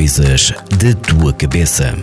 Coisas 0.00 0.50
da 0.50 0.94
tua 1.06 1.30
cabeça. 1.30 1.94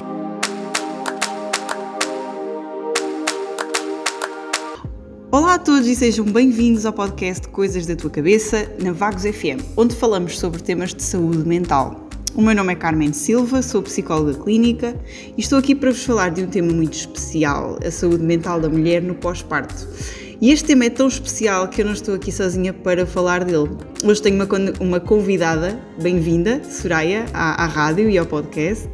Olá 5.31 5.55
a 5.55 5.57
todos 5.57 5.87
e 5.87 5.95
sejam 5.95 6.23
bem-vindos 6.23 6.85
ao 6.85 6.93
podcast 6.93 7.47
Coisas 7.47 7.87
da 7.87 7.95
Tua 7.95 8.11
Cabeça 8.11 8.71
na 8.83 8.91
Vagos 8.91 9.23
FM, 9.23 9.65
onde 9.75 9.95
falamos 9.95 10.37
sobre 10.37 10.61
temas 10.61 10.93
de 10.93 11.01
saúde 11.01 11.39
mental. 11.39 12.07
O 12.35 12.41
meu 12.43 12.53
nome 12.53 12.73
é 12.73 12.75
Carmen 12.75 13.11
Silva, 13.11 13.63
sou 13.63 13.81
psicóloga 13.81 14.43
clínica 14.43 14.95
e 15.35 15.41
estou 15.41 15.57
aqui 15.57 15.73
para 15.73 15.89
vos 15.89 16.03
falar 16.03 16.29
de 16.29 16.43
um 16.43 16.47
tema 16.47 16.71
muito 16.71 16.93
especial, 16.93 17.79
a 17.83 17.89
saúde 17.89 18.23
mental 18.23 18.61
da 18.61 18.69
mulher 18.69 19.01
no 19.01 19.15
pós-parto. 19.15 19.87
E 20.39 20.51
este 20.51 20.67
tema 20.67 20.85
é 20.85 20.89
tão 20.91 21.07
especial 21.07 21.67
que 21.67 21.81
eu 21.81 21.85
não 21.85 21.93
estou 21.93 22.13
aqui 22.13 22.31
sozinha 22.31 22.71
para 22.71 23.07
falar 23.07 23.43
dele. 23.43 23.69
Hoje 24.03 24.21
tenho 24.21 24.35
uma, 24.35 24.47
uma 24.79 24.99
convidada, 24.99 25.79
bem-vinda, 25.99 26.61
Soraya, 26.63 27.25
à, 27.33 27.63
à 27.63 27.65
rádio 27.65 28.07
e 28.07 28.19
ao 28.19 28.25
podcast. 28.25 28.87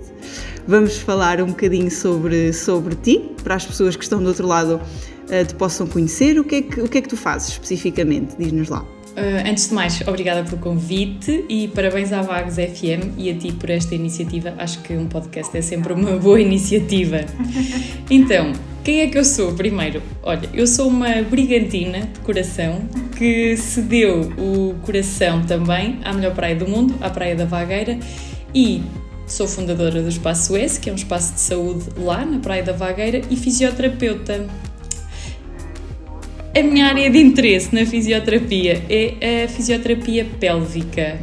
Vamos 0.66 0.96
falar 0.96 1.42
um 1.42 1.48
bocadinho 1.48 1.92
sobre, 1.92 2.54
sobre 2.54 2.96
ti, 2.96 3.22
para 3.44 3.56
as 3.56 3.66
pessoas 3.66 3.98
que 3.98 4.04
estão 4.04 4.24
do 4.24 4.30
outro 4.30 4.48
lado 4.48 4.76
uh, 4.80 5.46
te 5.46 5.54
possam 5.56 5.86
conhecer. 5.86 6.40
O 6.40 6.46
que, 6.46 6.56
é 6.56 6.62
que, 6.62 6.80
o 6.80 6.88
que 6.88 7.00
é 7.00 7.02
que 7.02 7.10
tu 7.10 7.18
fazes 7.18 7.50
especificamente? 7.50 8.38
Diz-nos 8.40 8.70
lá. 8.70 8.82
Uh, 8.82 9.46
antes 9.46 9.68
de 9.68 9.76
mais, 9.76 10.00
obrigada 10.08 10.46
pelo 10.46 10.62
convite 10.62 11.44
e 11.50 11.68
parabéns 11.68 12.14
à 12.14 12.22
Vagos 12.22 12.56
FM 12.56 13.18
e 13.18 13.30
a 13.30 13.38
ti 13.38 13.52
por 13.52 13.70
esta 13.70 13.94
iniciativa. 13.94 14.54
Acho 14.58 14.82
que 14.82 14.94
um 14.94 15.08
podcast 15.08 15.58
é 15.58 15.62
sempre 15.62 15.92
uma 15.92 16.12
boa 16.16 16.40
iniciativa. 16.40 17.26
Então, 18.10 18.52
quem 18.84 19.00
é 19.00 19.08
que 19.08 19.18
eu 19.18 19.24
sou? 19.24 19.54
Primeiro, 19.54 20.04
olha, 20.22 20.50
eu 20.54 20.68
sou 20.68 20.90
uma 20.90 21.22
brigantina 21.22 22.02
de 22.02 22.20
coração 22.20 22.82
que 23.18 23.56
cedeu 23.56 24.32
o 24.38 24.76
coração 24.82 25.42
também 25.44 26.00
à 26.04 26.12
melhor 26.12 26.36
praia 26.36 26.56
do 26.56 26.68
mundo, 26.68 26.94
à 27.00 27.10
Praia 27.10 27.36
da 27.36 27.46
Vagueira, 27.46 27.98
e 28.54 28.84
sou 29.26 29.48
fundadora 29.48 30.02
do 30.02 30.10
Espaço 30.10 30.56
S, 30.58 30.80
que 30.80 30.90
é 30.90 30.92
um 30.92 30.98
espaço 30.98 31.34
de 31.34 31.40
saúde 31.40 31.86
lá 31.98 32.26
na 32.26 32.40
Praia 32.40 32.62
da 32.62 32.74
Vagueira, 32.74 33.22
e 33.30 33.38
fisioterapeuta. 33.38 34.48
A 36.56 36.62
minha 36.62 36.88
área 36.88 37.10
de 37.10 37.18
interesse 37.18 37.74
na 37.74 37.86
fisioterapia 37.86 38.84
é 38.90 39.46
a 39.46 39.48
fisioterapia 39.48 40.28
pélvica. 40.40 41.20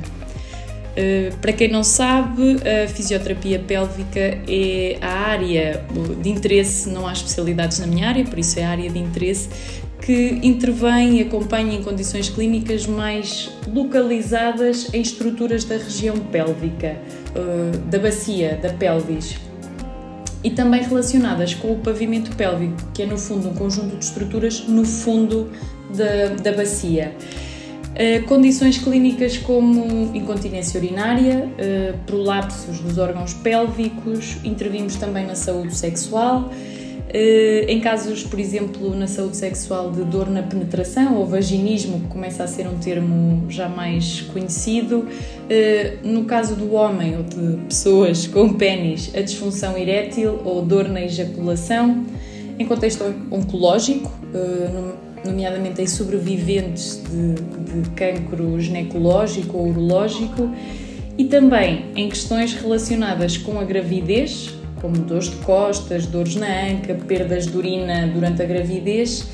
Eh, 1.01 1.31
para 1.41 1.53
quem 1.55 1.69
não 1.69 1.83
sabe, 1.83 2.59
a 2.63 2.87
fisioterapia 2.87 3.59
pélvica 3.59 4.21
é 4.47 4.99
a 5.01 5.09
área 5.09 5.83
de 6.21 6.29
interesse, 6.29 6.91
não 6.91 7.07
há 7.07 7.13
especialidades 7.13 7.79
na 7.79 7.87
minha 7.87 8.07
área, 8.07 8.23
por 8.23 8.39
isso 8.39 8.59
é 8.59 8.65
a 8.65 8.71
área 8.71 8.91
de 8.91 8.99
interesse 8.99 9.49
que 10.03 10.41
intervém 10.43 11.19
e 11.19 11.23
acompanha 11.23 11.75
em 11.75 11.83
condições 11.83 12.29
clínicas 12.29 12.87
mais 12.87 13.51
localizadas 13.67 14.93
em 14.93 15.01
estruturas 15.01 15.65
da 15.65 15.77
região 15.77 16.19
pélvica, 16.19 16.97
eh, 17.35 17.79
da 17.87 17.99
bacia, 17.99 18.59
da 18.63 18.71
pelvis. 18.71 19.39
E 20.45 20.51
também 20.51 20.83
relacionadas 20.83 21.55
com 21.55 21.73
o 21.73 21.77
pavimento 21.77 22.35
pélvico, 22.37 22.77
que 22.93 23.03
é 23.03 23.07
no 23.07 23.17
fundo 23.17 23.49
um 23.49 23.55
conjunto 23.55 23.97
de 23.97 24.05
estruturas 24.05 24.65
no 24.67 24.85
fundo 24.85 25.51
da, 25.95 26.35
da 26.43 26.53
bacia. 26.53 27.15
Uh, 27.91 28.25
condições 28.27 28.79
clínicas 28.79 29.37
como 29.37 30.15
incontinência 30.15 30.79
urinária, 30.79 31.49
uh, 31.49 31.99
prolapsos 32.07 32.79
dos 32.79 32.99
órgãos 32.99 33.35
pélvicos, 33.35 34.37
intervimos 34.45 34.95
também 34.95 35.27
na 35.27 35.35
saúde 35.35 35.75
sexual. 35.75 36.51
Uh, 36.53 37.69
em 37.69 37.81
casos, 37.81 38.23
por 38.23 38.39
exemplo, 38.39 38.95
na 38.95 39.09
saúde 39.09 39.37
sexual 39.37 39.91
de 39.91 40.05
dor 40.05 40.31
na 40.31 40.41
penetração 40.41 41.17
ou 41.17 41.27
vaginismo, 41.27 42.01
que 42.03 42.07
começa 42.07 42.45
a 42.45 42.47
ser 42.47 42.69
um 42.69 42.79
termo 42.79 43.51
já 43.51 43.69
mais 43.69 44.21
conhecido. 44.33 45.09
no 46.05 46.25
caso 46.25 46.55
do 46.55 46.73
homem 46.75 47.17
ou 47.17 47.25
de 47.25 47.57
pessoas 47.65 48.25
com 48.29 48.55
pênis, 48.55 49.11
a 49.17 49.21
disfunção 49.21 49.77
erétil 49.77 50.41
ou 50.45 50.63
dor 50.63 50.89
na 50.89 51.03
ejaculação. 51.03 52.07
Em 52.57 52.65
contexto 52.65 53.03
oncológico, 53.33 54.13
nomeadamente 55.25 55.83
em 55.83 55.87
sobreviventes 55.87 57.03
de, 57.03 57.83
de 57.83 57.91
cancro 57.91 58.59
ginecológico 58.61 59.59
ou 59.59 59.69
urológico, 59.69 60.51
e 61.19 61.25
também 61.25 61.87
em 61.95 62.09
questões 62.09 62.55
relacionadas 62.55 63.37
com 63.37 63.61
a 63.61 63.65
gravidez, 63.65 64.55
como 64.81 64.97
dores 64.97 65.29
de 65.29 65.37
costas, 65.37 66.07
dores 66.07 66.37
na 66.37 66.47
anca, 66.47 66.95
perdas 66.95 67.47
de 67.47 67.57
urina 67.57 68.07
durante 68.07 68.43
a 68.43 68.47
gravidez 68.47 69.27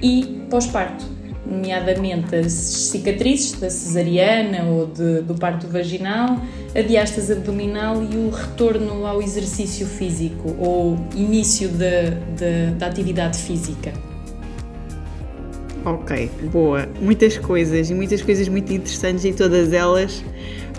e 0.00 0.40
pós-parto, 0.48 1.04
nomeadamente 1.44 2.36
as 2.36 2.52
cicatrizes 2.52 3.58
da 3.58 3.68
cesariana 3.68 4.64
ou 4.64 4.86
de, 4.86 5.22
do 5.22 5.34
parto 5.34 5.66
vaginal, 5.66 6.40
a 6.74 6.80
diástase 6.80 7.32
abdominal 7.32 8.02
e 8.02 8.16
o 8.16 8.30
retorno 8.30 9.04
ao 9.04 9.20
exercício 9.20 9.86
físico 9.86 10.54
ou 10.60 10.96
início 11.16 11.68
da 12.78 12.86
atividade 12.86 13.38
física. 13.38 14.11
Ok, 15.84 16.30
boa. 16.52 16.88
Muitas 17.00 17.36
coisas 17.38 17.90
e 17.90 17.94
muitas 17.94 18.22
coisas 18.22 18.48
muito 18.48 18.72
interessantes 18.72 19.24
e 19.24 19.32
todas 19.32 19.72
elas 19.72 20.22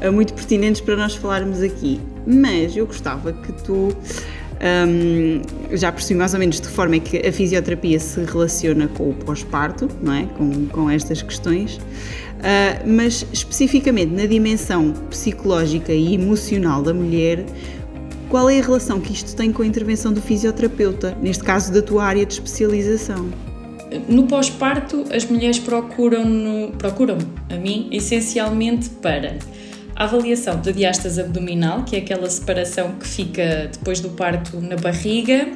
uh, 0.01 0.11
muito 0.11 0.33
pertinentes 0.33 0.79
para 0.79 0.95
nós 0.95 1.13
falarmos 1.15 1.61
aqui. 1.61 1.99
Mas 2.25 2.75
eu 2.77 2.85
gostava 2.85 3.33
que 3.33 3.51
tu 3.63 3.89
um, 4.63 5.41
já 5.75 5.91
percebi 5.91 6.17
mais 6.17 6.33
ou 6.33 6.39
menos 6.39 6.61
de 6.61 6.67
que 6.67 6.73
forma 6.73 6.95
é 6.95 6.99
que 6.99 7.17
a 7.17 7.33
fisioterapia 7.33 7.99
se 7.99 8.23
relaciona 8.23 8.87
com 8.87 9.09
o 9.09 9.13
pós-parto, 9.13 9.89
não 10.01 10.13
é? 10.13 10.25
Com, 10.37 10.67
com 10.67 10.89
estas 10.89 11.21
questões. 11.21 11.75
Uh, 11.75 12.87
mas 12.87 13.25
especificamente 13.33 14.13
na 14.13 14.25
dimensão 14.25 14.93
psicológica 15.09 15.91
e 15.91 16.13
emocional 16.15 16.81
da 16.81 16.93
mulher, 16.93 17.45
qual 18.29 18.49
é 18.49 18.59
a 18.59 18.63
relação 18.63 19.01
que 19.01 19.11
isto 19.11 19.35
tem 19.35 19.51
com 19.51 19.63
a 19.63 19.65
intervenção 19.65 20.13
do 20.13 20.21
fisioterapeuta, 20.21 21.17
neste 21.21 21.43
caso 21.43 21.73
da 21.73 21.81
tua 21.81 22.05
área 22.05 22.25
de 22.25 22.33
especialização? 22.33 23.29
No 24.07 24.23
pós-parto, 24.23 25.05
as 25.13 25.25
mulheres 25.25 25.59
procuram, 25.59 26.25
no, 26.25 26.71
procuram 26.71 27.17
a 27.49 27.55
mim 27.55 27.89
essencialmente 27.91 28.89
para 28.89 29.37
a 29.95 30.05
avaliação 30.05 30.59
da 30.59 30.71
diástase 30.71 31.21
abdominal, 31.21 31.83
que 31.83 31.95
é 31.95 31.99
aquela 31.99 32.29
separação 32.29 32.93
que 32.99 33.07
fica 33.07 33.69
depois 33.71 33.99
do 33.99 34.09
parto 34.09 34.59
na 34.59 34.75
barriga, 34.75 35.51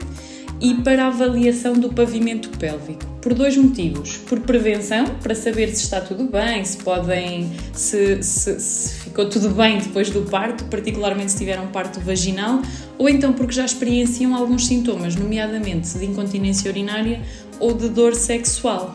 e 0.61 0.75
para 0.75 1.05
a 1.05 1.07
avaliação 1.07 1.73
do 1.73 1.89
pavimento 1.89 2.49
pélvico. 2.57 3.16
Por 3.27 3.33
dois 3.33 3.57
motivos. 3.57 4.15
Por 4.15 4.39
prevenção, 4.39 5.03
para 5.21 5.35
saber 5.35 5.67
se 5.75 5.83
está 5.83 5.99
tudo 5.99 6.23
bem, 6.31 6.63
se 6.63 6.77
podem. 6.77 7.51
se, 7.73 8.23
se, 8.23 8.57
se 8.57 8.93
ficou 9.01 9.27
tudo 9.27 9.49
bem 9.49 9.79
depois 9.79 10.09
do 10.09 10.21
parto, 10.21 10.63
particularmente 10.63 11.33
se 11.33 11.39
tiveram 11.39 11.65
um 11.65 11.67
parto 11.67 11.99
vaginal, 11.99 12.61
ou 12.97 13.09
então 13.09 13.33
porque 13.33 13.51
já 13.51 13.65
experienciam 13.65 14.33
alguns 14.33 14.65
sintomas, 14.65 15.17
nomeadamente 15.17 15.97
de 15.97 16.05
incontinência 16.05 16.71
urinária 16.71 17.21
ou 17.59 17.73
de 17.73 17.89
dor 17.89 18.15
sexual. 18.15 18.93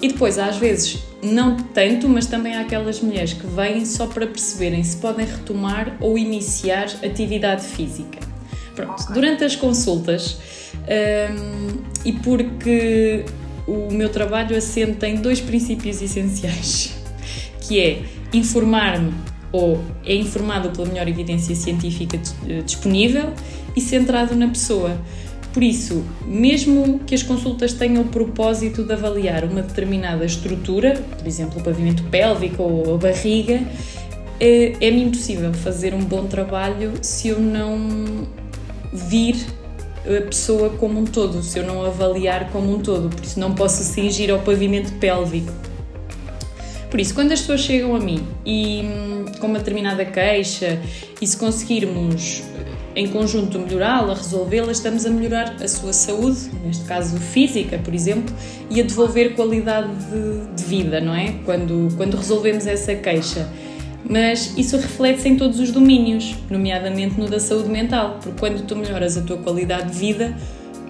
E 0.00 0.08
depois, 0.08 0.36
às 0.36 0.56
vezes, 0.56 0.98
não 1.22 1.56
tanto, 1.56 2.08
mas 2.08 2.26
também 2.26 2.56
há 2.56 2.62
aquelas 2.62 3.00
mulheres 3.00 3.34
que 3.34 3.46
vêm 3.46 3.86
só 3.86 4.08
para 4.08 4.26
perceberem 4.26 4.82
se 4.82 4.96
podem 4.96 5.26
retomar 5.26 5.96
ou 6.00 6.18
iniciar 6.18 6.86
atividade 7.04 7.64
física. 7.66 8.18
Pronto, 8.74 9.12
durante 9.12 9.44
as 9.44 9.54
consultas, 9.54 10.38
um, 10.82 11.82
e 12.04 12.12
porque 12.12 13.24
o 13.66 13.92
meu 13.92 14.08
trabalho 14.08 14.56
assenta 14.56 15.06
em 15.08 15.16
dois 15.16 15.40
princípios 15.40 16.02
essenciais, 16.02 16.94
que 17.60 17.80
é 17.80 18.02
informar-me 18.32 19.12
ou 19.52 19.82
é 20.04 20.14
informado 20.14 20.70
pela 20.70 20.88
melhor 20.88 21.06
evidência 21.06 21.54
científica 21.54 22.18
eh, 22.48 22.62
disponível 22.62 23.32
e 23.76 23.80
centrado 23.80 24.34
na 24.34 24.48
pessoa. 24.48 24.98
Por 25.52 25.62
isso, 25.62 26.02
mesmo 26.24 27.00
que 27.00 27.14
as 27.14 27.22
consultas 27.22 27.74
tenham 27.74 28.02
o 28.02 28.06
propósito 28.06 28.82
de 28.82 28.92
avaliar 28.94 29.44
uma 29.44 29.60
determinada 29.60 30.24
estrutura, 30.24 30.94
por 31.18 31.26
exemplo, 31.26 31.60
o 31.60 31.62
pavimento 31.62 32.02
pélvico 32.04 32.62
ou 32.62 32.94
a 32.94 32.98
barriga, 32.98 33.62
é, 34.40 34.72
é-me 34.80 35.02
impossível 35.02 35.52
fazer 35.52 35.92
um 35.92 36.02
bom 36.02 36.26
trabalho 36.26 36.92
se 37.02 37.28
eu 37.28 37.38
não 37.38 38.26
vir 38.92 39.36
a 40.06 40.22
pessoa 40.22 40.70
como 40.70 41.00
um 41.00 41.04
todo, 41.04 41.42
se 41.42 41.58
eu 41.58 41.66
não 41.66 41.84
avaliar 41.84 42.50
como 42.50 42.74
um 42.74 42.80
todo, 42.80 43.08
por 43.08 43.24
isso 43.24 43.38
não 43.38 43.54
posso 43.54 43.82
cingir 43.82 44.30
ao 44.30 44.40
pavimento 44.40 44.92
pélvico. 44.94 45.52
Por 46.90 47.00
isso, 47.00 47.14
quando 47.14 47.32
as 47.32 47.40
pessoas 47.40 47.60
chegam 47.60 47.96
a 47.96 48.00
mim 48.00 48.26
e 48.44 48.82
hum, 48.84 49.24
com 49.40 49.46
uma 49.46 49.58
determinada 49.58 50.04
queixa, 50.04 50.78
e 51.20 51.26
se 51.26 51.36
conseguirmos 51.36 52.42
em 52.94 53.08
conjunto 53.08 53.58
melhorá-la, 53.58 54.14
resolvê-la, 54.14 54.70
estamos 54.70 55.06
a 55.06 55.10
melhorar 55.10 55.56
a 55.62 55.68
sua 55.68 55.92
saúde, 55.92 56.50
neste 56.62 56.84
caso 56.84 57.16
física, 57.16 57.78
por 57.78 57.94
exemplo, 57.94 58.34
e 58.68 58.80
a 58.80 58.84
devolver 58.84 59.34
qualidade 59.34 59.88
de, 59.88 60.54
de 60.54 60.64
vida, 60.64 61.00
não 61.00 61.14
é? 61.14 61.34
Quando, 61.44 61.88
quando 61.96 62.16
resolvemos 62.16 62.66
essa 62.66 62.94
queixa. 62.94 63.48
Mas 64.08 64.56
isso 64.58 64.76
reflete-se 64.76 65.28
em 65.28 65.36
todos 65.36 65.60
os 65.60 65.70
domínios, 65.70 66.34
nomeadamente 66.50 67.18
no 67.18 67.28
da 67.28 67.38
saúde 67.38 67.68
mental, 67.68 68.18
porque 68.22 68.38
quando 68.38 68.66
tu 68.66 68.76
melhoras 68.76 69.16
a 69.16 69.22
tua 69.22 69.38
qualidade 69.38 69.92
de 69.92 69.98
vida, 69.98 70.36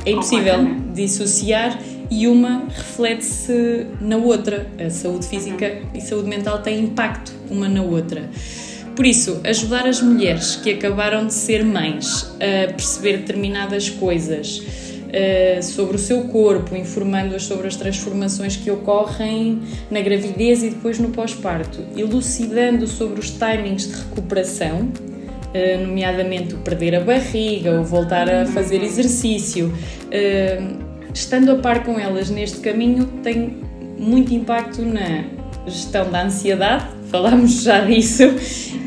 é 0.04 0.10
impossível 0.10 0.58
dissociar 0.94 1.78
e 2.10 2.26
uma 2.26 2.64
reflete-se 2.68 3.86
na 4.00 4.16
outra. 4.16 4.66
A 4.84 4.90
saúde 4.90 5.26
física 5.26 5.80
e 5.94 6.00
saúde 6.00 6.28
mental 6.28 6.60
têm 6.60 6.80
impacto 6.80 7.32
uma 7.50 7.68
na 7.68 7.82
outra. 7.82 8.28
Por 8.94 9.06
isso, 9.06 9.40
ajudar 9.44 9.86
as 9.86 10.02
mulheres 10.02 10.56
que 10.56 10.70
acabaram 10.70 11.26
de 11.26 11.32
ser 11.32 11.64
mães 11.64 12.30
a 12.36 12.72
perceber 12.72 13.18
determinadas 13.18 13.88
coisas 13.88 14.62
uh, 15.12 15.62
sobre 15.62 15.96
o 15.96 15.98
seu 15.98 16.24
corpo, 16.24 16.74
informando-as 16.74 17.44
sobre 17.44 17.66
as 17.66 17.76
transformações 17.76 18.56
que 18.56 18.70
ocorrem 18.70 19.60
na 19.90 20.00
gravidez 20.00 20.62
e 20.62 20.70
depois 20.70 20.98
no 20.98 21.10
pós-parto, 21.10 21.84
elucidando 21.96 22.86
sobre 22.86 23.20
os 23.20 23.30
timings 23.30 23.88
de 23.88 23.94
recuperação, 23.94 24.80
uh, 24.80 25.86
nomeadamente 25.86 26.54
o 26.54 26.58
perder 26.58 26.96
a 26.96 27.00
barriga, 27.00 27.72
ou 27.72 27.84
voltar 27.84 28.28
a 28.28 28.46
fazer 28.46 28.82
exercício. 28.82 29.72
Uh, 30.06 30.92
estando 31.12 31.52
a 31.52 31.56
par 31.56 31.84
com 31.84 31.98
elas 31.98 32.30
neste 32.30 32.58
caminho, 32.60 33.06
tem 33.22 33.58
muito 33.98 34.32
impacto 34.32 34.82
na 34.82 35.24
gestão 35.66 36.10
da 36.10 36.24
ansiedade, 36.24 36.86
falámos 37.10 37.62
já 37.62 37.80
disso, 37.84 38.24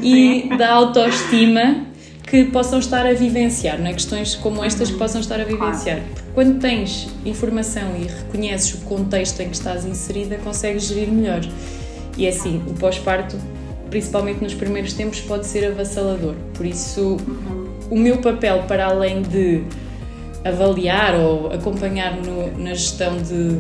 e 0.02 0.50
da 0.58 0.72
autoestima 0.72 1.86
que 2.26 2.46
possam 2.46 2.80
estar 2.80 3.06
a 3.06 3.14
vivenciar, 3.14 3.80
não 3.80 3.88
é? 3.88 3.94
questões 3.94 4.36
como 4.36 4.64
estas 4.64 4.90
que 4.90 4.98
possam 4.98 5.22
estar 5.22 5.40
a 5.40 5.44
vivenciar. 5.44 6.02
Porque 6.02 6.32
quando 6.34 6.60
tens 6.60 7.08
informação 7.24 7.96
e 7.96 8.08
reconheces 8.08 8.74
o 8.74 8.78
contexto 8.86 9.40
em 9.42 9.50
que 9.50 9.56
estás 9.56 9.86
inserida, 9.86 10.38
consegues 10.38 10.88
gerir 10.88 11.12
melhor. 11.12 11.42
E 12.18 12.26
é 12.26 12.30
assim, 12.30 12.64
o 12.68 12.74
pós-parto, 12.74 13.38
principalmente 13.90 14.42
nos 14.42 14.54
primeiros 14.54 14.94
tempos, 14.94 15.22
pode 15.22 15.46
ser 15.46 15.66
avassalador. 15.72 16.36
Por 16.56 16.66
isso, 16.66 17.18
o 17.92 17.98
meu 17.98 18.18
papel, 18.18 18.64
para 18.68 18.88
além 18.88 19.22
de 19.22 19.64
avaliar 20.44 21.16
ou 21.16 21.52
acompanhar 21.52 22.16
no, 22.18 22.58
na 22.58 22.74
gestão 22.74 23.18
de 23.18 23.60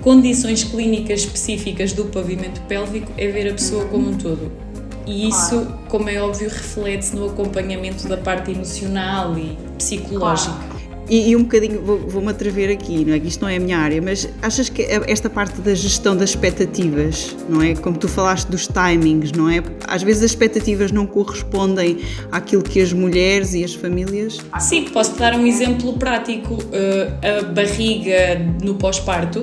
condições 0.00 0.64
clínicas 0.64 1.20
específicas 1.20 1.92
do 1.92 2.04
pavimento 2.06 2.60
pélvico, 2.62 3.10
é 3.18 3.26
ver 3.28 3.50
a 3.50 3.52
pessoa 3.52 3.84
como 3.86 4.10
um 4.10 4.14
todo 4.16 4.71
e 5.06 5.28
isso, 5.28 5.66
como 5.88 6.08
é 6.08 6.20
óbvio, 6.20 6.48
reflete-se 6.48 7.16
no 7.16 7.26
acompanhamento 7.26 8.08
da 8.08 8.16
parte 8.16 8.52
emocional 8.52 9.36
e 9.38 9.58
psicológica. 9.76 10.72
E, 11.08 11.30
e, 11.30 11.36
um 11.36 11.42
bocadinho, 11.42 11.82
vou-me 11.82 12.06
vou 12.08 12.28
atrever 12.28 12.70
aqui, 12.70 13.04
não 13.04 13.12
é? 13.12 13.20
que 13.20 13.26
isto 13.26 13.42
não 13.42 13.48
é 13.48 13.56
a 13.56 13.60
minha 13.60 13.76
área, 13.76 14.00
mas 14.00 14.28
achas 14.40 14.68
que 14.68 14.82
esta 14.82 15.28
parte 15.28 15.60
da 15.60 15.74
gestão 15.74 16.16
das 16.16 16.30
expectativas, 16.30 17.36
não 17.48 17.60
é? 17.60 17.74
Como 17.74 17.98
tu 17.98 18.08
falaste 18.08 18.48
dos 18.48 18.68
timings, 18.68 19.32
não 19.32 19.50
é? 19.50 19.62
Às 19.86 20.02
vezes 20.02 20.22
as 20.22 20.30
expectativas 20.30 20.92
não 20.92 21.04
correspondem 21.04 21.98
àquilo 22.30 22.62
que 22.62 22.80
as 22.80 22.92
mulheres 22.92 23.52
e 23.52 23.64
as 23.64 23.74
famílias. 23.74 24.38
Sim, 24.60 24.84
posso 24.84 25.18
dar 25.18 25.34
um 25.34 25.46
exemplo 25.46 25.92
prático. 25.98 26.54
Uh, 26.54 27.40
a 27.40 27.42
barriga 27.42 28.38
no 28.62 28.76
pós-parto 28.76 29.42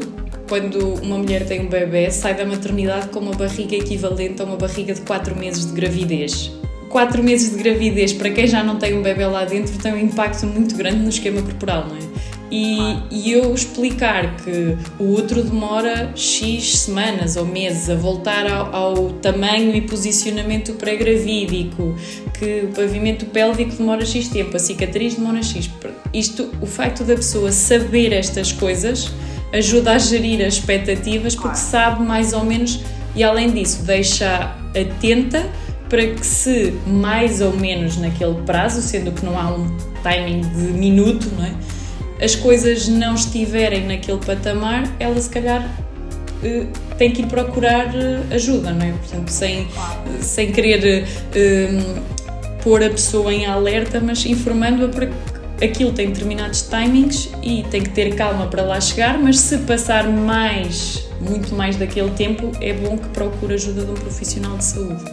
quando 0.49 0.95
uma 0.95 1.17
mulher 1.19 1.45
tem 1.45 1.61
um 1.61 1.69
bebê, 1.69 2.09
sai 2.09 2.33
da 2.33 2.43
maternidade 2.43 3.09
com 3.09 3.19
uma 3.19 3.33
barriga 3.33 3.75
equivalente 3.75 4.41
a 4.41 4.45
uma 4.45 4.57
barriga 4.57 4.93
de 4.93 5.01
4 5.01 5.35
meses 5.37 5.67
de 5.67 5.73
gravidez. 5.73 6.51
4 6.89 7.23
meses 7.23 7.51
de 7.55 7.63
gravidez, 7.63 8.11
para 8.11 8.31
quem 8.31 8.47
já 8.47 8.63
não 8.63 8.77
tem 8.77 8.97
um 8.97 9.03
bebê 9.03 9.27
lá 9.27 9.45
dentro, 9.45 9.77
tem 9.77 9.93
um 9.93 9.99
impacto 9.99 10.47
muito 10.47 10.75
grande 10.75 10.97
no 10.97 11.09
esquema 11.09 11.39
corporal, 11.43 11.85
não 11.87 11.95
é? 11.95 11.99
E, 12.51 12.97
e, 13.11 13.31
eu 13.31 13.53
explicar 13.53 14.37
que 14.37 14.75
o 14.97 15.11
outro 15.11 15.43
demora 15.43 16.11
X 16.15 16.79
semanas 16.79 17.35
ou 17.35 17.45
meses 17.45 17.91
a 17.91 17.95
voltar 17.95 18.51
ao, 18.51 18.75
ao 18.75 19.09
tamanho 19.21 19.75
e 19.75 19.81
posicionamento 19.81 20.73
pré-gravídico, 20.73 21.95
que 22.39 22.61
o 22.63 22.69
pavimento 22.69 23.27
pélvico 23.27 23.75
demora 23.75 24.03
X 24.03 24.29
tempo, 24.29 24.57
a 24.57 24.59
cicatriz 24.59 25.13
demora 25.13 25.43
X. 25.43 25.69
Isto, 26.11 26.49
o 26.59 26.65
facto 26.65 27.03
da 27.03 27.13
pessoa 27.13 27.51
saber 27.51 28.13
estas 28.13 28.51
coisas 28.51 29.11
ajuda 29.53 29.93
a 29.93 29.97
gerir 29.97 30.45
as 30.45 30.55
expectativas 30.55 31.35
porque 31.35 31.57
sabe 31.57 32.03
mais 32.03 32.33
ou 32.33 32.43
menos 32.43 32.81
e 33.15 33.23
além 33.23 33.51
disso 33.51 33.83
deixa 33.83 34.55
atenta 34.69 35.49
para 35.89 36.05
que 36.05 36.25
se 36.25 36.73
mais 36.85 37.41
ou 37.41 37.51
menos 37.51 37.97
naquele 37.97 38.35
prazo, 38.45 38.81
sendo 38.81 39.11
que 39.11 39.25
não 39.25 39.37
há 39.39 39.51
um 39.51 39.75
timing 40.03 40.41
de 40.41 40.71
minuto, 40.73 41.27
não 41.35 41.43
é? 41.43 41.53
as 42.23 42.35
coisas 42.35 42.87
não 42.87 43.15
estiverem 43.15 43.87
naquele 43.87 44.19
patamar, 44.19 44.83
ela 44.99 45.19
se 45.19 45.29
calhar 45.29 45.63
uh, 45.63 46.67
tem 46.97 47.11
que 47.11 47.21
ir 47.21 47.25
procurar 47.25 47.87
uh, 47.87 48.33
ajuda, 48.33 48.71
não 48.71 48.85
é? 48.85 48.91
Portanto, 48.91 49.29
sem, 49.29 49.67
sem 50.21 50.51
querer 50.51 51.07
pôr 52.63 52.83
a 52.83 52.89
pessoa 52.89 53.33
em 53.33 53.45
alerta, 53.45 53.99
mas 53.99 54.25
informando-a 54.25 54.89
para 54.89 55.07
que 55.07 55.13
aquilo 55.63 55.91
tem 55.91 56.07
determinados 56.07 56.61
timings 56.63 57.29
e 57.43 57.63
tem 57.63 57.81
que 57.81 57.89
ter 57.89 58.15
calma 58.15 58.47
para 58.47 58.63
lá 58.63 58.79
chegar, 58.79 59.17
mas 59.19 59.39
se 59.39 59.57
passar 59.59 60.07
mais, 60.09 61.07
muito 61.21 61.53
mais 61.55 61.75
daquele 61.75 62.11
tempo, 62.11 62.51
é 62.61 62.73
bom 62.73 62.97
que 62.97 63.07
procure 63.09 63.53
ajuda 63.53 63.83
de 63.83 63.91
um 63.91 63.95
profissional 63.95 64.57
de 64.57 64.63
saúde. 64.63 65.03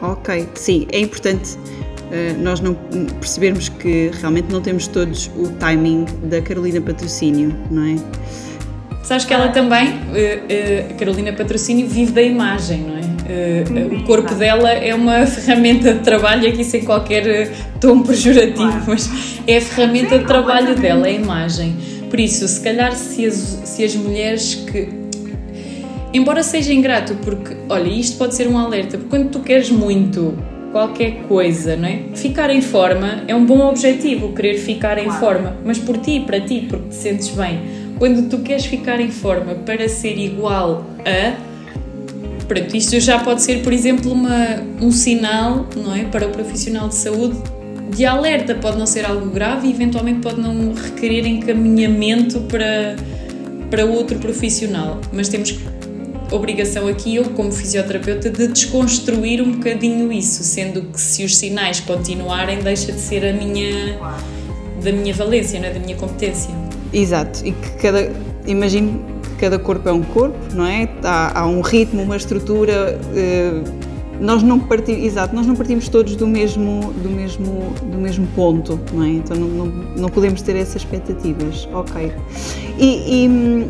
Ok, 0.00 0.48
sim, 0.54 0.86
é 0.92 1.00
importante 1.00 1.56
uh, 1.56 2.38
nós 2.42 2.60
não 2.60 2.74
percebermos 3.20 3.68
que 3.68 4.10
realmente 4.20 4.52
não 4.52 4.60
temos 4.60 4.86
todos 4.86 5.30
o 5.36 5.48
timing 5.58 6.04
da 6.24 6.40
Carolina 6.40 6.80
Patrocínio, 6.80 7.54
não 7.70 7.84
é? 7.84 7.96
Sabes 9.02 9.24
que 9.24 9.32
ela 9.32 9.48
também, 9.48 9.88
uh, 9.88 9.92
uh, 9.92 10.98
Carolina 10.98 11.32
Patrocínio, 11.32 11.88
vive 11.88 12.12
da 12.12 12.22
imagem, 12.22 12.80
não 12.80 12.96
é? 12.96 13.05
Uh, 13.26 13.96
o 13.96 14.04
corpo 14.04 14.34
dela 14.36 14.70
é 14.70 14.94
uma 14.94 15.26
ferramenta 15.26 15.92
de 15.92 16.00
trabalho, 16.00 16.48
aqui 16.48 16.62
sem 16.64 16.84
qualquer 16.84 17.26
eh, 17.26 17.50
tom 17.80 18.02
pejorativo, 18.02 18.84
mas 18.86 19.10
é 19.46 19.56
a 19.56 19.60
ferramenta 19.60 20.18
de 20.18 20.24
trabalho 20.24 20.76
dela, 20.76 21.08
é 21.08 21.10
a 21.10 21.14
imagem. 21.14 21.76
Por 22.08 22.20
isso, 22.20 22.46
se 22.46 22.60
calhar, 22.60 22.94
se 22.94 23.26
as, 23.26 23.34
se 23.64 23.84
as 23.84 23.96
mulheres 23.96 24.54
que. 24.54 24.88
Embora 26.12 26.42
seja 26.42 26.72
ingrato, 26.72 27.16
porque, 27.16 27.56
olha, 27.68 27.88
isto 27.88 28.16
pode 28.16 28.34
ser 28.34 28.46
um 28.46 28.56
alerta, 28.56 28.96
porque 28.96 29.10
quando 29.10 29.30
tu 29.30 29.40
queres 29.40 29.70
muito 29.70 30.38
qualquer 30.70 31.22
coisa, 31.26 31.74
não 31.74 31.88
é? 31.88 32.02
Ficar 32.14 32.50
em 32.50 32.60
forma 32.60 33.24
é 33.26 33.34
um 33.34 33.44
bom 33.44 33.66
objetivo, 33.66 34.32
querer 34.34 34.58
ficar 34.58 34.98
em 34.98 35.10
forma, 35.10 35.56
mas 35.64 35.78
por 35.78 35.96
ti, 35.98 36.20
para 36.20 36.40
ti, 36.40 36.66
porque 36.68 36.90
te 36.90 36.94
sentes 36.94 37.28
bem. 37.30 37.60
Quando 37.98 38.28
tu 38.28 38.38
queres 38.38 38.66
ficar 38.66 39.00
em 39.00 39.10
forma 39.10 39.54
para 39.54 39.88
ser 39.88 40.18
igual 40.18 40.84
a, 41.04 41.34
Pronto, 42.48 42.76
isto 42.76 42.98
já 43.00 43.18
pode 43.18 43.42
ser, 43.42 43.62
por 43.62 43.72
exemplo, 43.72 44.12
uma, 44.12 44.62
um 44.80 44.90
sinal 44.90 45.66
não 45.76 45.94
é, 45.94 46.04
para 46.04 46.26
o 46.26 46.30
profissional 46.30 46.88
de 46.88 46.94
saúde 46.94 47.36
de 47.90 48.04
alerta. 48.04 48.54
Pode 48.54 48.78
não 48.78 48.86
ser 48.86 49.04
algo 49.04 49.30
grave 49.30 49.66
e 49.68 49.70
eventualmente 49.70 50.20
pode 50.20 50.40
não 50.40 50.72
requerer 50.72 51.26
encaminhamento 51.26 52.40
para, 52.42 52.96
para 53.70 53.84
outro 53.84 54.18
profissional. 54.18 55.00
Mas 55.12 55.28
temos 55.28 55.58
obrigação 56.30 56.88
aqui, 56.88 57.16
eu 57.16 57.24
como 57.30 57.52
fisioterapeuta, 57.52 58.30
de 58.30 58.48
desconstruir 58.48 59.40
um 59.40 59.52
bocadinho 59.52 60.12
isso, 60.12 60.42
sendo 60.42 60.82
que 60.82 61.00
se 61.00 61.24
os 61.24 61.36
sinais 61.36 61.80
continuarem, 61.80 62.58
deixa 62.58 62.92
de 62.92 63.00
ser 63.00 63.24
a 63.24 63.32
minha 63.32 63.98
da 64.82 64.92
minha 64.92 65.12
valência, 65.14 65.58
não 65.58 65.68
é? 65.68 65.72
da 65.72 65.80
minha 65.80 65.96
competência. 65.96 66.50
Exato, 66.92 67.44
e 67.44 67.52
que 67.52 67.70
cada 67.82 68.12
imagino 68.46 69.04
cada 69.36 69.58
corpo 69.58 69.88
é 69.88 69.92
um 69.92 70.02
corpo, 70.02 70.38
não 70.54 70.66
é? 70.66 70.88
Há, 71.02 71.40
há 71.40 71.46
um 71.46 71.60
ritmo, 71.60 72.02
uma 72.02 72.16
estrutura. 72.16 72.98
Eh, 73.14 73.62
nós 74.20 74.42
não 74.42 74.58
partimos, 74.58 75.04
exato, 75.04 75.34
nós 75.34 75.46
não 75.46 75.54
partimos 75.54 75.88
todos 75.88 76.16
do 76.16 76.26
mesmo, 76.26 76.92
do 77.02 77.10
mesmo, 77.10 77.74
do 77.82 77.98
mesmo 77.98 78.26
ponto, 78.34 78.80
não 78.92 79.04
é? 79.04 79.08
Então 79.10 79.36
não, 79.36 79.48
não, 79.48 79.66
não 79.96 80.08
podemos 80.08 80.40
ter 80.42 80.56
essas 80.56 80.76
expectativas. 80.76 81.68
Ok. 81.72 82.12
E, 82.78 83.24
e 83.24 83.28
hum, 83.28 83.68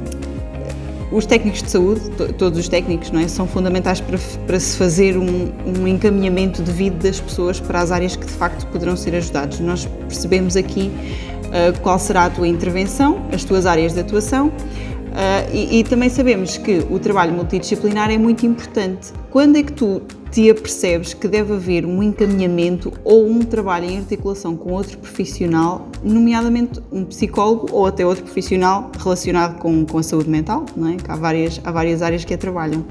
os 1.10 1.26
técnicos 1.26 1.62
de 1.62 1.70
saúde, 1.70 2.00
todos 2.38 2.58
os 2.58 2.68
técnicos, 2.68 3.10
não 3.10 3.20
é, 3.20 3.28
são 3.28 3.46
fundamentais 3.46 4.00
para, 4.00 4.18
para 4.46 4.60
se 4.60 4.76
fazer 4.76 5.16
um, 5.16 5.52
um 5.78 5.86
encaminhamento 5.86 6.62
devido 6.62 7.02
das 7.02 7.20
pessoas 7.20 7.60
para 7.60 7.80
as 7.80 7.90
áreas 7.90 8.16
que 8.16 8.26
de 8.26 8.32
facto 8.32 8.66
poderão 8.66 8.96
ser 8.96 9.14
ajudados. 9.14 9.60
Nós 9.60 9.88
percebemos 10.08 10.56
aqui 10.56 10.90
uh, 11.46 11.80
qual 11.80 11.98
será 11.98 12.24
a 12.24 12.30
tua 12.30 12.48
intervenção, 12.48 13.20
as 13.32 13.44
tuas 13.44 13.66
áreas 13.66 13.94
de 13.94 14.00
atuação 14.00 14.52
Uh, 15.16 15.50
e, 15.50 15.78
e, 15.80 15.84
também 15.84 16.10
sabemos 16.10 16.58
que 16.58 16.84
o 16.90 16.98
trabalho 16.98 17.32
multidisciplinar 17.32 18.10
é 18.10 18.18
muito 18.18 18.44
importante. 18.44 19.14
Quando 19.30 19.56
é 19.56 19.62
que 19.62 19.72
tu 19.72 20.02
te 20.30 20.50
apercebes 20.50 21.14
que 21.14 21.26
deve 21.26 21.54
haver 21.54 21.86
um 21.86 22.02
encaminhamento 22.02 22.92
ou 23.02 23.26
um 23.26 23.38
trabalho 23.38 23.86
em 23.86 23.96
articulação 23.96 24.54
com 24.54 24.72
outro 24.72 24.98
profissional, 24.98 25.88
nomeadamente 26.04 26.82
um 26.92 27.06
psicólogo 27.06 27.68
ou 27.72 27.86
até 27.86 28.04
outro 28.04 28.24
profissional 28.24 28.90
relacionado 28.98 29.58
com, 29.58 29.86
com 29.86 29.96
a 29.96 30.02
saúde 30.02 30.28
mental, 30.28 30.66
não 30.76 30.88
é? 30.88 30.96
Que 30.96 31.10
há 31.10 31.16
várias, 31.16 31.62
há 31.64 31.70
várias 31.70 32.02
áreas 32.02 32.22
que 32.22 32.34
a 32.34 32.38
trabalham. 32.38 32.84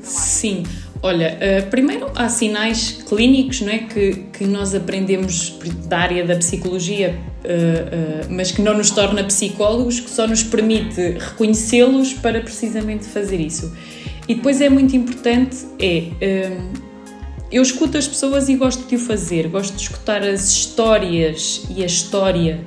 Sim, 0.00 0.62
Olha, 1.04 1.36
uh, 1.36 1.68
primeiro 1.68 2.06
há 2.14 2.28
sinais 2.28 3.02
clínicos 3.08 3.60
não 3.60 3.72
é, 3.72 3.78
que, 3.78 4.24
que 4.32 4.44
nós 4.44 4.72
aprendemos 4.72 5.58
da 5.86 5.98
área 5.98 6.24
da 6.24 6.36
psicologia, 6.36 7.18
uh, 7.44 8.28
uh, 8.28 8.32
mas 8.32 8.52
que 8.52 8.62
não 8.62 8.76
nos 8.76 8.92
torna 8.92 9.24
psicólogos, 9.24 9.98
que 9.98 10.08
só 10.08 10.28
nos 10.28 10.44
permite 10.44 11.18
reconhecê-los 11.18 12.12
para 12.12 12.40
precisamente 12.40 13.04
fazer 13.04 13.40
isso. 13.40 13.76
E 14.28 14.36
depois 14.36 14.60
é 14.60 14.68
muito 14.68 14.94
importante, 14.94 15.66
é, 15.80 16.52
eu 17.50 17.60
escuto 17.60 17.98
as 17.98 18.06
pessoas 18.06 18.48
e 18.48 18.54
gosto 18.54 18.86
de 18.86 18.94
o 18.94 18.98
fazer, 19.00 19.48
gosto 19.48 19.74
de 19.74 19.82
escutar 19.82 20.22
as 20.22 20.48
histórias 20.48 21.64
e 21.68 21.82
a 21.82 21.86
história 21.86 22.60